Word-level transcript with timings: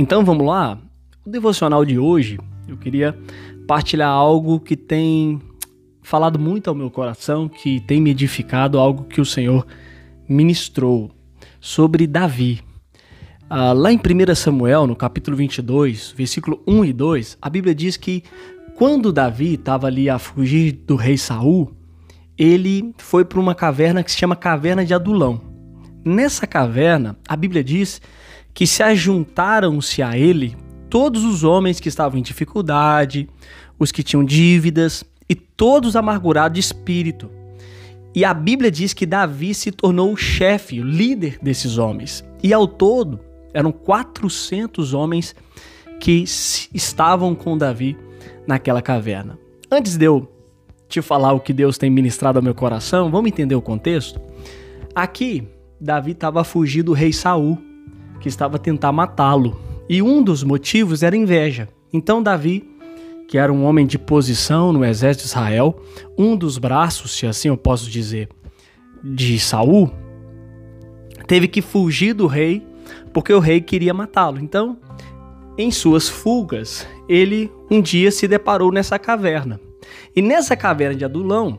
Então 0.00 0.24
vamos 0.24 0.46
lá? 0.46 0.78
O 1.26 1.28
devocional 1.28 1.84
de 1.84 1.98
hoje, 1.98 2.38
eu 2.68 2.76
queria 2.76 3.18
partilhar 3.66 4.08
algo 4.08 4.60
que 4.60 4.76
tem 4.76 5.40
falado 6.02 6.38
muito 6.38 6.70
ao 6.70 6.74
meu 6.74 6.88
coração, 6.88 7.48
que 7.48 7.80
tem 7.80 8.00
me 8.00 8.10
edificado, 8.10 8.78
algo 8.78 9.02
que 9.04 9.20
o 9.20 9.24
Senhor 9.24 9.66
ministrou 10.28 11.10
sobre 11.60 12.06
Davi. 12.06 12.60
Ah, 13.50 13.72
lá 13.72 13.92
em 13.92 13.96
1 13.96 14.34
Samuel, 14.36 14.86
no 14.86 14.94
capítulo 14.94 15.36
22, 15.36 16.14
versículo 16.16 16.62
1 16.64 16.84
e 16.84 16.92
2, 16.92 17.38
a 17.42 17.50
Bíblia 17.50 17.74
diz 17.74 17.96
que 17.96 18.22
quando 18.76 19.12
Davi 19.12 19.54
estava 19.54 19.88
ali 19.88 20.08
a 20.08 20.20
fugir 20.20 20.72
do 20.86 20.94
rei 20.94 21.18
Saul, 21.18 21.72
ele 22.38 22.94
foi 22.98 23.24
para 23.24 23.40
uma 23.40 23.52
caverna 23.52 24.04
que 24.04 24.12
se 24.12 24.16
chama 24.16 24.36
Caverna 24.36 24.84
de 24.84 24.94
Adulão. 24.94 25.40
Nessa 26.04 26.46
caverna, 26.46 27.18
a 27.26 27.34
Bíblia 27.34 27.64
diz 27.64 28.00
que 28.52 28.66
se 28.66 28.82
ajuntaram-se 28.82 30.02
a 30.02 30.18
ele 30.18 30.56
todos 30.90 31.24
os 31.24 31.44
homens 31.44 31.80
que 31.80 31.88
estavam 31.88 32.18
em 32.18 32.22
dificuldade, 32.22 33.28
os 33.78 33.92
que 33.92 34.02
tinham 34.02 34.24
dívidas 34.24 35.04
e 35.28 35.34
todos 35.34 35.94
amargurados 35.96 36.54
de 36.54 36.60
espírito. 36.60 37.30
E 38.14 38.24
a 38.24 38.32
Bíblia 38.32 38.70
diz 38.70 38.92
que 38.92 39.06
Davi 39.06 39.54
se 39.54 39.70
tornou 39.70 40.12
o 40.12 40.16
chefe, 40.16 40.80
o 40.80 40.84
líder 40.84 41.38
desses 41.40 41.78
homens. 41.78 42.24
E 42.42 42.52
ao 42.52 42.66
todo, 42.66 43.20
eram 43.52 43.70
400 43.70 44.94
homens 44.94 45.34
que 46.00 46.24
estavam 46.74 47.34
com 47.34 47.56
Davi 47.56 47.96
naquela 48.46 48.80
caverna. 48.80 49.38
Antes 49.70 49.96
de 49.96 50.06
eu 50.06 50.32
te 50.88 51.02
falar 51.02 51.32
o 51.32 51.40
que 51.40 51.52
Deus 51.52 51.76
tem 51.76 51.90
ministrado 51.90 52.38
ao 52.38 52.42
meu 52.42 52.54
coração, 52.54 53.10
vamos 53.10 53.30
entender 53.30 53.54
o 53.54 53.62
contexto? 53.62 54.20
Aqui, 54.94 55.46
Davi 55.80 56.12
estava 56.12 56.42
fugir 56.42 56.82
do 56.82 56.92
rei 56.92 57.12
Saul 57.12 57.58
que 58.20 58.28
estava 58.28 58.56
a 58.56 58.58
tentar 58.58 58.92
matá-lo. 58.92 59.58
E 59.88 60.02
um 60.02 60.22
dos 60.22 60.42
motivos 60.42 61.02
era 61.02 61.16
inveja. 61.16 61.68
Então 61.92 62.22
Davi, 62.22 62.68
que 63.28 63.38
era 63.38 63.52
um 63.52 63.64
homem 63.64 63.86
de 63.86 63.98
posição 63.98 64.72
no 64.72 64.84
exército 64.84 65.24
de 65.24 65.30
Israel, 65.30 65.80
um 66.16 66.36
dos 66.36 66.58
braços, 66.58 67.12
se 67.12 67.26
assim 67.26 67.48
eu 67.48 67.56
posso 67.56 67.90
dizer, 67.90 68.28
de 69.02 69.38
Saul, 69.38 69.90
teve 71.26 71.48
que 71.48 71.62
fugir 71.62 72.14
do 72.14 72.26
rei 72.26 72.66
porque 73.12 73.32
o 73.32 73.38
rei 73.38 73.60
queria 73.60 73.94
matá-lo. 73.94 74.38
Então, 74.38 74.76
em 75.56 75.70
suas 75.70 76.08
fugas, 76.08 76.86
ele 77.08 77.50
um 77.70 77.80
dia 77.80 78.10
se 78.10 78.28
deparou 78.28 78.72
nessa 78.72 78.98
caverna. 78.98 79.60
E 80.14 80.22
nessa 80.22 80.56
caverna 80.56 80.94
de 80.94 81.04
Adulão, 81.04 81.58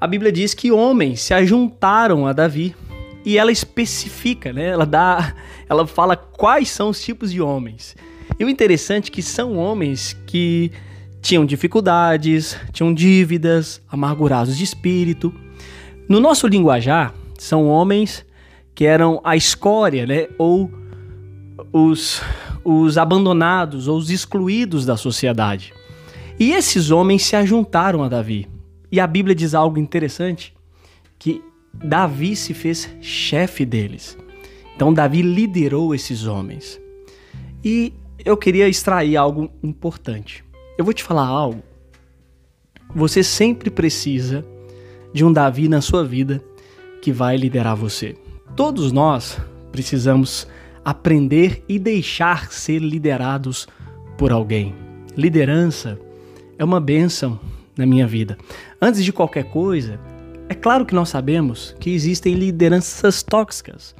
a 0.00 0.06
Bíblia 0.06 0.32
diz 0.32 0.54
que 0.54 0.72
homens 0.72 1.20
se 1.20 1.34
ajuntaram 1.34 2.26
a 2.26 2.32
Davi 2.32 2.74
e 3.26 3.36
ela 3.36 3.50
especifica, 3.50 4.52
né? 4.52 4.68
Ela 4.68 4.86
dá, 4.86 5.34
ela 5.68 5.84
fala 5.84 6.16
quais 6.16 6.70
são 6.70 6.90
os 6.90 7.02
tipos 7.02 7.32
de 7.32 7.42
homens. 7.42 7.96
E 8.38 8.44
o 8.44 8.48
interessante 8.48 9.10
é 9.10 9.12
que 9.12 9.20
são 9.20 9.56
homens 9.56 10.16
que 10.28 10.70
tinham 11.20 11.44
dificuldades, 11.44 12.56
tinham 12.72 12.94
dívidas, 12.94 13.82
amargurados 13.90 14.56
de 14.56 14.62
espírito. 14.62 15.34
No 16.08 16.20
nosso 16.20 16.46
linguajar, 16.46 17.12
são 17.36 17.66
homens 17.66 18.24
que 18.72 18.84
eram 18.84 19.20
a 19.24 19.34
escória, 19.34 20.06
né? 20.06 20.28
Ou 20.38 20.70
os, 21.72 22.22
os 22.62 22.96
abandonados 22.96 23.88
ou 23.88 23.98
os 23.98 24.08
excluídos 24.08 24.86
da 24.86 24.96
sociedade. 24.96 25.74
E 26.38 26.52
esses 26.52 26.92
homens 26.92 27.24
se 27.24 27.34
ajuntaram 27.34 28.04
a 28.04 28.08
Davi. 28.08 28.46
E 28.92 29.00
a 29.00 29.06
Bíblia 29.06 29.34
diz 29.34 29.52
algo 29.52 29.80
interessante, 29.80 30.54
que 31.18 31.42
Davi 31.82 32.34
se 32.36 32.54
fez 32.54 32.88
chefe 33.00 33.64
deles. 33.64 34.16
Então 34.74 34.92
Davi 34.92 35.22
liderou 35.22 35.94
esses 35.94 36.26
homens. 36.26 36.80
E 37.64 37.92
eu 38.24 38.36
queria 38.36 38.68
extrair 38.68 39.16
algo 39.16 39.50
importante. 39.62 40.44
Eu 40.76 40.84
vou 40.84 40.92
te 40.92 41.02
falar 41.02 41.26
algo. 41.26 41.62
Você 42.94 43.22
sempre 43.22 43.70
precisa 43.70 44.44
de 45.12 45.24
um 45.24 45.32
Davi 45.32 45.68
na 45.68 45.80
sua 45.80 46.04
vida 46.04 46.42
que 47.00 47.12
vai 47.12 47.36
liderar 47.36 47.76
você. 47.76 48.16
Todos 48.54 48.92
nós 48.92 49.38
precisamos 49.72 50.46
aprender 50.84 51.64
e 51.68 51.78
deixar 51.78 52.52
ser 52.52 52.78
liderados 52.78 53.66
por 54.16 54.32
alguém. 54.32 54.74
Liderança 55.16 55.98
é 56.58 56.64
uma 56.64 56.80
bênção 56.80 57.40
na 57.76 57.84
minha 57.84 58.06
vida. 58.06 58.36
Antes 58.80 59.04
de 59.04 59.12
qualquer 59.12 59.44
coisa, 59.44 60.00
é 60.48 60.54
claro 60.54 60.86
que 60.86 60.94
nós 60.94 61.08
sabemos 61.08 61.74
que 61.80 61.90
existem 61.90 62.34
lideranças 62.34 63.22
tóxicas. 63.22 63.94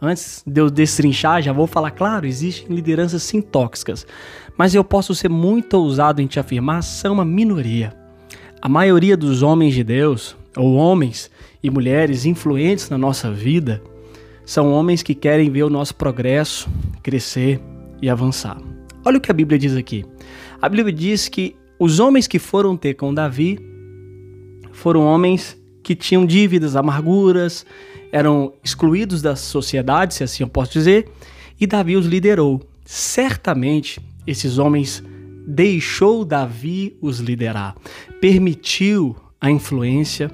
Antes 0.00 0.44
de 0.46 0.60
eu 0.60 0.70
destrinchar, 0.70 1.42
já 1.42 1.52
vou 1.52 1.66
falar, 1.66 1.90
claro, 1.90 2.24
existem 2.24 2.68
lideranças 2.68 3.24
sim 3.24 3.40
tóxicas, 3.40 4.06
mas 4.56 4.74
eu 4.74 4.84
posso 4.84 5.12
ser 5.12 5.28
muito 5.28 5.74
ousado 5.74 6.22
em 6.22 6.26
te 6.26 6.38
afirmar, 6.38 6.82
são 6.82 7.14
uma 7.14 7.24
minoria. 7.24 7.92
A 8.62 8.68
maioria 8.68 9.16
dos 9.16 9.42
homens 9.42 9.74
de 9.74 9.82
Deus, 9.82 10.36
ou 10.56 10.74
homens 10.74 11.28
e 11.62 11.68
mulheres 11.68 12.24
influentes 12.24 12.88
na 12.88 12.96
nossa 12.96 13.30
vida, 13.32 13.82
são 14.44 14.72
homens 14.72 15.02
que 15.02 15.16
querem 15.16 15.50
ver 15.50 15.64
o 15.64 15.70
nosso 15.70 15.96
progresso 15.96 16.70
crescer 17.02 17.60
e 18.00 18.08
avançar. 18.08 18.56
Olha 19.04 19.18
o 19.18 19.20
que 19.20 19.30
a 19.30 19.34
Bíblia 19.34 19.58
diz 19.58 19.76
aqui. 19.76 20.04
A 20.62 20.68
Bíblia 20.68 20.92
diz 20.92 21.28
que 21.28 21.56
os 21.78 21.98
homens 21.98 22.28
que 22.28 22.38
foram 22.38 22.76
ter 22.76 22.94
com 22.94 23.12
Davi 23.12 23.58
foram 24.72 25.04
homens 25.04 25.58
que 25.88 25.94
tinham 25.94 26.26
dívidas, 26.26 26.76
amarguras, 26.76 27.64
eram 28.12 28.52
excluídos 28.62 29.22
da 29.22 29.34
sociedade, 29.34 30.12
se 30.12 30.22
assim 30.22 30.42
eu 30.42 30.48
posso 30.48 30.70
dizer, 30.70 31.08
e 31.58 31.66
Davi 31.66 31.96
os 31.96 32.04
liderou. 32.04 32.60
Certamente 32.84 33.98
esses 34.26 34.58
homens 34.58 35.02
deixou 35.46 36.26
Davi 36.26 36.94
os 37.00 37.20
liderar, 37.20 37.74
permitiu 38.20 39.16
a 39.40 39.50
influência 39.50 40.30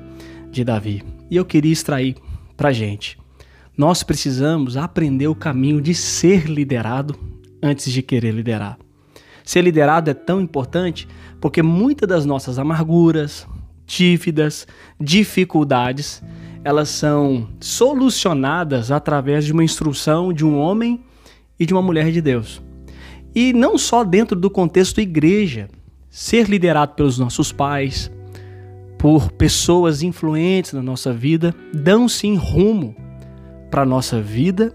de 0.50 0.64
Davi. 0.64 1.04
E 1.30 1.36
eu 1.36 1.44
queria 1.44 1.72
extrair 1.72 2.16
para 2.56 2.72
gente. 2.72 3.16
Nós 3.78 4.02
precisamos 4.02 4.76
aprender 4.76 5.28
o 5.28 5.36
caminho 5.36 5.80
de 5.80 5.94
ser 5.94 6.50
liderado 6.50 7.14
antes 7.62 7.92
de 7.92 8.02
querer 8.02 8.34
liderar. 8.34 8.76
Ser 9.44 9.62
liderado 9.62 10.10
é 10.10 10.14
tão 10.14 10.40
importante 10.40 11.06
porque 11.40 11.62
muitas 11.62 12.08
das 12.08 12.26
nossas 12.26 12.58
amarguras, 12.58 13.46
dívidas, 13.86 14.66
dificuldades, 15.00 16.22
elas 16.64 16.88
são 16.88 17.48
solucionadas 17.60 18.90
através 18.90 19.44
de 19.44 19.52
uma 19.52 19.64
instrução 19.64 20.32
de 20.32 20.44
um 20.44 20.58
homem 20.58 21.00
e 21.58 21.66
de 21.66 21.74
uma 21.74 21.82
mulher 21.82 22.10
de 22.10 22.20
Deus. 22.20 22.62
E 23.34 23.52
não 23.52 23.76
só 23.76 24.02
dentro 24.04 24.38
do 24.38 24.48
contexto 24.48 25.00
igreja, 25.00 25.68
ser 26.08 26.48
liderado 26.48 26.94
pelos 26.94 27.18
nossos 27.18 27.52
pais, 27.52 28.10
por 28.98 29.30
pessoas 29.32 30.02
influentes 30.02 30.72
na 30.72 30.82
nossa 30.82 31.12
vida, 31.12 31.54
dão 31.72 32.08
sim 32.08 32.36
rumo 32.36 32.96
para 33.70 33.82
a 33.82 33.86
nossa 33.86 34.20
vida 34.20 34.74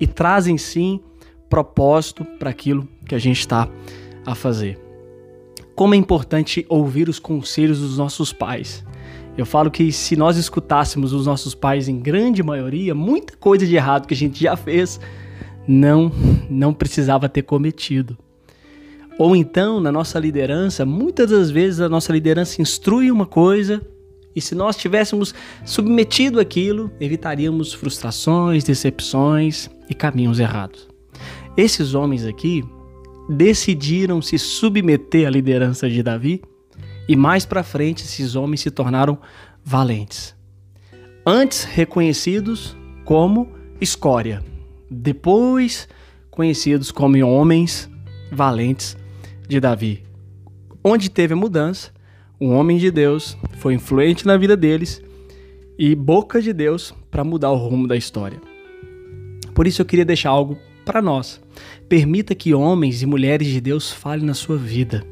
e 0.00 0.06
trazem 0.06 0.58
sim 0.58 1.00
propósito 1.48 2.24
para 2.38 2.50
aquilo 2.50 2.88
que 3.06 3.14
a 3.14 3.18
gente 3.18 3.38
está 3.38 3.68
a 4.26 4.34
fazer 4.34 4.87
como 5.78 5.94
é 5.94 5.96
importante 5.96 6.66
ouvir 6.68 7.08
os 7.08 7.20
conselhos 7.20 7.78
dos 7.78 7.98
nossos 7.98 8.32
pais. 8.32 8.84
Eu 9.36 9.46
falo 9.46 9.70
que 9.70 9.92
se 9.92 10.16
nós 10.16 10.36
escutássemos 10.36 11.12
os 11.12 11.24
nossos 11.24 11.54
pais 11.54 11.86
em 11.86 12.00
grande 12.00 12.42
maioria, 12.42 12.96
muita 12.96 13.36
coisa 13.36 13.64
de 13.64 13.76
errado 13.76 14.08
que 14.08 14.12
a 14.12 14.16
gente 14.16 14.42
já 14.42 14.56
fez 14.56 14.98
não 15.68 16.10
não 16.50 16.74
precisava 16.74 17.28
ter 17.28 17.42
cometido. 17.42 18.18
Ou 19.20 19.36
então, 19.36 19.78
na 19.78 19.92
nossa 19.92 20.18
liderança, 20.18 20.84
muitas 20.84 21.30
das 21.30 21.48
vezes 21.48 21.78
a 21.78 21.88
nossa 21.88 22.12
liderança 22.12 22.60
instrui 22.60 23.08
uma 23.08 23.24
coisa 23.24 23.80
e 24.34 24.40
se 24.40 24.56
nós 24.56 24.76
tivéssemos 24.76 25.32
submetido 25.64 26.40
aquilo, 26.40 26.90
evitaríamos 26.98 27.72
frustrações, 27.72 28.64
decepções 28.64 29.70
e 29.88 29.94
caminhos 29.94 30.40
errados. 30.40 30.88
Esses 31.56 31.94
homens 31.94 32.26
aqui, 32.26 32.64
decidiram 33.28 34.22
se 34.22 34.38
submeter 34.38 35.26
à 35.26 35.30
liderança 35.30 35.88
de 35.88 36.02
Davi 36.02 36.42
e 37.08 37.16
mais 37.16 37.44
para 37.44 37.62
frente 37.62 38.04
esses 38.04 38.34
homens 38.34 38.60
se 38.60 38.70
tornaram 38.70 39.18
valentes. 39.64 40.34
Antes 41.26 41.64
reconhecidos 41.64 42.76
como 43.04 43.48
escória, 43.80 44.42
depois 44.90 45.88
conhecidos 46.30 46.90
como 46.90 47.18
homens 47.26 47.90
valentes 48.32 48.96
de 49.46 49.60
Davi. 49.60 50.04
Onde 50.82 51.10
teve 51.10 51.34
a 51.34 51.36
mudança, 51.36 51.92
um 52.40 52.54
homem 52.54 52.78
de 52.78 52.90
Deus 52.90 53.36
foi 53.58 53.74
influente 53.74 54.26
na 54.26 54.36
vida 54.36 54.56
deles 54.56 55.02
e 55.78 55.94
boca 55.94 56.40
de 56.40 56.52
Deus 56.52 56.94
para 57.10 57.24
mudar 57.24 57.50
o 57.50 57.56
rumo 57.56 57.86
da 57.86 57.96
história. 57.96 58.40
Por 59.54 59.66
isso 59.66 59.82
eu 59.82 59.86
queria 59.86 60.04
deixar 60.04 60.30
algo 60.30 60.56
para 60.88 61.02
nós. 61.02 61.38
Permita 61.86 62.34
que 62.34 62.54
homens 62.54 63.02
e 63.02 63.06
mulheres 63.06 63.46
de 63.46 63.60
Deus 63.60 63.92
falem 63.92 64.24
na 64.24 64.32
sua 64.32 64.56
vida. 64.56 65.04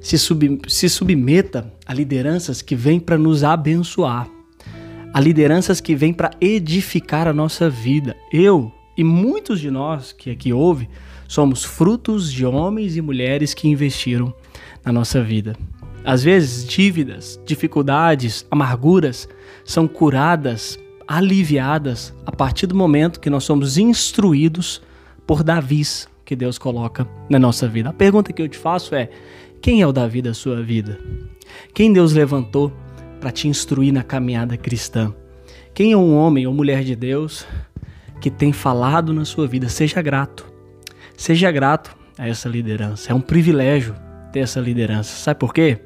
Se, 0.00 0.16
sub, 0.16 0.62
se 0.66 0.88
submeta 0.88 1.70
a 1.84 1.92
lideranças 1.92 2.62
que 2.62 2.74
vêm 2.74 2.98
para 2.98 3.18
nos 3.18 3.44
abençoar, 3.44 4.26
a 5.12 5.20
lideranças 5.20 5.82
que 5.82 5.94
vêm 5.94 6.14
para 6.14 6.30
edificar 6.40 7.28
a 7.28 7.34
nossa 7.34 7.68
vida. 7.68 8.16
Eu 8.32 8.72
e 8.96 9.04
muitos 9.04 9.60
de 9.60 9.70
nós 9.70 10.12
que 10.12 10.30
aqui 10.30 10.50
ouve 10.50 10.88
somos 11.26 11.62
frutos 11.62 12.32
de 12.32 12.46
homens 12.46 12.96
e 12.96 13.02
mulheres 13.02 13.52
que 13.52 13.68
investiram 13.68 14.32
na 14.82 14.90
nossa 14.90 15.22
vida. 15.22 15.54
Às 16.06 16.24
vezes, 16.24 16.64
dívidas, 16.66 17.38
dificuldades, 17.44 18.46
amarguras 18.50 19.28
são 19.62 19.86
curadas, 19.86 20.78
aliviadas 21.06 22.14
a 22.24 22.32
partir 22.32 22.66
do 22.66 22.74
momento 22.74 23.20
que 23.20 23.28
nós 23.28 23.44
somos 23.44 23.76
instruídos 23.76 24.80
por 25.28 25.44
Davis 25.44 26.08
que 26.24 26.34
Deus 26.34 26.56
coloca 26.56 27.06
na 27.28 27.38
nossa 27.38 27.68
vida. 27.68 27.90
A 27.90 27.92
pergunta 27.92 28.32
que 28.32 28.40
eu 28.40 28.48
te 28.48 28.56
faço 28.56 28.94
é: 28.94 29.10
quem 29.60 29.82
é 29.82 29.86
o 29.86 29.92
Davi 29.92 30.22
da 30.22 30.32
sua 30.32 30.62
vida? 30.62 30.98
Quem 31.74 31.92
Deus 31.92 32.14
levantou 32.14 32.72
para 33.20 33.30
te 33.30 33.46
instruir 33.46 33.92
na 33.92 34.02
caminhada 34.02 34.56
cristã? 34.56 35.14
Quem 35.74 35.92
é 35.92 35.96
um 35.96 36.16
homem 36.16 36.46
ou 36.46 36.54
mulher 36.54 36.82
de 36.82 36.96
Deus 36.96 37.46
que 38.22 38.30
tem 38.30 38.54
falado 38.54 39.12
na 39.12 39.26
sua 39.26 39.46
vida? 39.46 39.68
Seja 39.68 40.00
grato. 40.00 40.50
Seja 41.14 41.50
grato 41.50 41.94
a 42.16 42.26
essa 42.26 42.48
liderança. 42.48 43.12
É 43.12 43.14
um 43.14 43.20
privilégio 43.20 43.94
ter 44.32 44.40
essa 44.40 44.60
liderança. 44.60 45.14
Sabe 45.14 45.38
por 45.38 45.52
quê? 45.52 45.78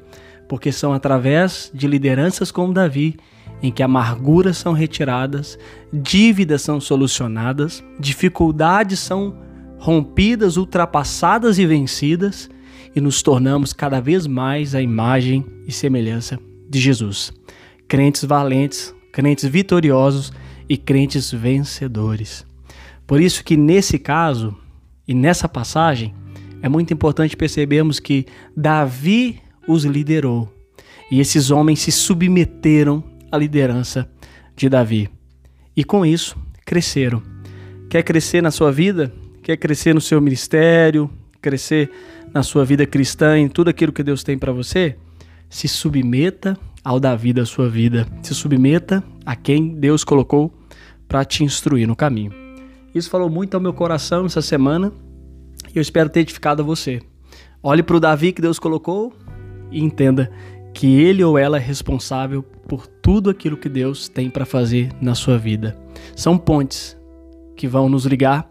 Porque 0.47 0.71
são 0.71 0.93
através 0.93 1.69
de 1.73 1.85
lideranças 1.85 2.49
como 2.49 2.73
Davi 2.73 3.17
em 3.63 3.71
que 3.71 3.81
amarguras 3.81 4.57
são 4.57 4.73
retiradas, 4.73 5.57
dívidas 5.91 6.61
são 6.61 6.81
solucionadas, 6.81 7.81
dificuldades 7.97 8.99
são 8.99 9.37
rompidas, 9.79 10.57
ultrapassadas 10.57 11.57
e 11.57 11.65
vencidas, 11.65 12.49
e 12.93 12.99
nos 12.99 13.23
tornamos 13.23 13.71
cada 13.71 14.01
vez 14.01 14.27
mais 14.27 14.75
a 14.75 14.81
imagem 14.81 15.45
e 15.65 15.71
semelhança 15.71 16.37
de 16.69 16.79
Jesus. 16.79 17.31
Crentes 17.87 18.25
valentes, 18.25 18.93
crentes 19.13 19.45
vitoriosos 19.45 20.33
e 20.67 20.77
crentes 20.77 21.31
vencedores. 21.31 22.45
Por 23.07 23.21
isso 23.21 23.43
que 23.43 23.55
nesse 23.55 23.97
caso 23.97 24.55
e 25.07 25.13
nessa 25.13 25.47
passagem 25.47 26.13
é 26.61 26.69
muito 26.69 26.93
importante 26.93 27.35
percebermos 27.35 27.99
que 27.99 28.25
Davi 28.55 29.39
os 29.67 29.85
liderou 29.85 30.51
e 31.09 31.19
esses 31.19 31.51
homens 31.51 31.79
se 31.79 31.91
submeteram 31.91 33.03
à 33.33 33.37
liderança 33.37 34.07
de 34.55 34.69
Davi. 34.69 35.09
E 35.75 35.83
com 35.83 36.05
isso, 36.05 36.37
cresceram. 36.63 37.23
Quer 37.89 38.03
crescer 38.03 38.43
na 38.43 38.51
sua 38.51 38.71
vida? 38.71 39.11
Quer 39.41 39.57
crescer 39.57 39.95
no 39.95 39.99
seu 39.99 40.21
ministério? 40.21 41.09
Crescer 41.41 41.89
na 42.31 42.43
sua 42.43 42.63
vida 42.63 42.85
cristã, 42.85 43.39
em 43.39 43.47
tudo 43.47 43.69
aquilo 43.69 43.91
que 43.91 44.03
Deus 44.03 44.23
tem 44.23 44.37
para 44.37 44.51
você? 44.51 44.95
Se 45.49 45.67
submeta 45.67 46.55
ao 46.83 46.99
Davi 46.99 47.33
da 47.33 47.43
sua 47.43 47.67
vida. 47.67 48.07
Se 48.21 48.35
submeta 48.35 49.03
a 49.25 49.35
quem 49.35 49.79
Deus 49.79 50.03
colocou 50.03 50.53
para 51.07 51.25
te 51.25 51.43
instruir 51.43 51.87
no 51.87 51.95
caminho. 51.95 52.31
Isso 52.93 53.09
falou 53.09 53.31
muito 53.31 53.55
ao 53.55 53.61
meu 53.61 53.73
coração 53.73 54.27
essa 54.27 54.43
semana 54.43 54.93
e 55.73 55.79
eu 55.79 55.81
espero 55.81 56.07
ter 56.07 56.19
edificado 56.19 56.61
a 56.61 56.65
você. 56.65 57.01
Olhe 57.63 57.81
para 57.81 57.95
o 57.95 57.99
Davi 57.99 58.31
que 58.31 58.43
Deus 58.43 58.59
colocou 58.59 59.11
e 59.71 59.83
entenda 59.83 60.31
que 60.73 60.99
ele 60.99 61.23
ou 61.23 61.37
ela 61.37 61.57
é 61.57 61.59
responsável 61.59 62.43
por 62.67 62.87
tudo 62.87 63.29
aquilo 63.29 63.57
que 63.57 63.69
Deus 63.69 64.09
tem 64.09 64.29
para 64.29 64.45
fazer 64.45 64.89
na 64.99 65.13
sua 65.15 65.37
vida. 65.37 65.77
São 66.15 66.37
pontes 66.37 66.97
que 67.55 67.67
vão 67.67 67.87
nos 67.87 68.05
ligar 68.05 68.49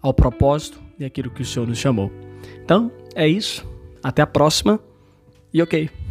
ao 0.00 0.12
propósito 0.12 0.80
e 0.98 1.04
aquilo 1.04 1.30
que 1.30 1.42
o 1.42 1.44
Senhor 1.44 1.66
nos 1.66 1.78
chamou. 1.78 2.12
Então, 2.62 2.90
é 3.14 3.26
isso. 3.26 3.66
Até 4.02 4.22
a 4.22 4.26
próxima 4.26 4.80
e 5.52 5.62
ok. 5.62 6.01